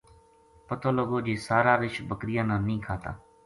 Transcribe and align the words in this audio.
پتو 0.67 0.89
لگو 0.97 1.17
جے 1.25 1.33
سارا 1.47 1.73
رچھ 1.81 1.99
بکریاں 2.09 2.45
نا 2.49 2.55
نیہہ 2.65 2.83
کھاتا 2.85 3.11